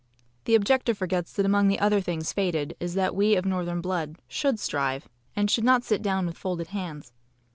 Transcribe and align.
The 0.45 0.55
objector 0.55 0.95
forgets 0.95 1.31
that 1.33 1.45
among 1.45 1.67
the 1.67 1.77
other 1.79 2.01
things 2.01 2.33
fated 2.33 2.75
is 2.79 2.95
that 2.95 3.13
we 3.15 3.35
of 3.35 3.45
northern 3.45 3.81
blood 3.81 4.15
SHOULD 4.29 4.59
strive 4.59 5.07
and 5.35 5.47
should 5.47 5.63
NOT 5.63 5.83
sit 5.83 6.01
down 6.01 6.25
with 6.25 6.39
folded 6.39 6.69
hands. 6.69 7.13